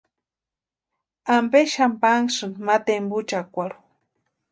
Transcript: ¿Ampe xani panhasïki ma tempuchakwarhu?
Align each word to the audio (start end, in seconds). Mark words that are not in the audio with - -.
¿Ampe 1.37 1.61
xani 1.73 1.95
panhasïki 2.01 2.59
ma 2.65 2.75
tempuchakwarhu? 2.87 3.77